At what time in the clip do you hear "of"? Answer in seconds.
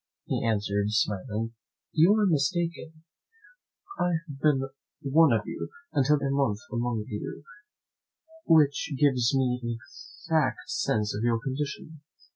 5.31-5.43, 11.15-11.21